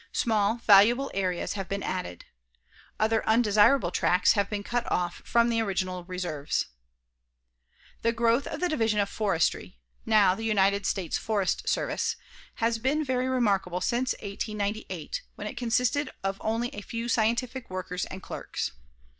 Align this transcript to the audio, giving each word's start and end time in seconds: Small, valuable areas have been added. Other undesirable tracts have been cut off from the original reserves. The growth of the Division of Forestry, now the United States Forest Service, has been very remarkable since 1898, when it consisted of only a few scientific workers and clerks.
Small, 0.13 0.55
valuable 0.65 1.11
areas 1.13 1.53
have 1.53 1.69
been 1.69 1.83
added. 1.83 2.25
Other 2.99 3.23
undesirable 3.29 3.91
tracts 3.91 4.31
have 4.31 4.49
been 4.49 4.63
cut 4.63 4.91
off 4.91 5.21
from 5.25 5.49
the 5.49 5.61
original 5.61 6.03
reserves. 6.05 6.65
The 8.01 8.11
growth 8.11 8.47
of 8.47 8.61
the 8.61 8.67
Division 8.67 8.99
of 8.99 9.09
Forestry, 9.09 9.77
now 10.03 10.33
the 10.33 10.43
United 10.43 10.87
States 10.87 11.19
Forest 11.19 11.69
Service, 11.69 12.15
has 12.55 12.79
been 12.79 13.03
very 13.05 13.29
remarkable 13.29 13.79
since 13.79 14.13
1898, 14.23 15.21
when 15.35 15.45
it 15.45 15.55
consisted 15.55 16.09
of 16.23 16.39
only 16.41 16.69
a 16.69 16.81
few 16.81 17.07
scientific 17.07 17.69
workers 17.69 18.05
and 18.05 18.23
clerks. 18.23 18.71